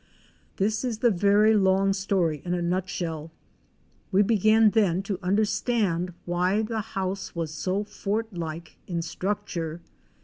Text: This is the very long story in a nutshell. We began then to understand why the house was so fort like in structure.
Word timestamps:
This 0.55 0.83
is 0.83 0.97
the 0.97 1.11
very 1.11 1.53
long 1.55 1.93
story 1.93 2.41
in 2.43 2.55
a 2.55 2.61
nutshell. 2.63 3.29
We 4.11 4.23
began 4.23 4.71
then 4.71 5.03
to 5.03 5.19
understand 5.21 6.11
why 6.25 6.63
the 6.63 6.81
house 6.81 7.35
was 7.35 7.53
so 7.53 7.83
fort 7.83 8.33
like 8.33 8.79
in 8.87 9.03
structure. 9.03 9.79